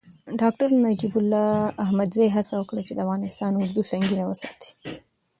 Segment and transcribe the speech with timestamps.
[0.41, 1.47] ډاکتر نجیب الله
[1.83, 4.69] احمدزي هڅه وکړه چې د افغانستان اردو سنګین وساتي.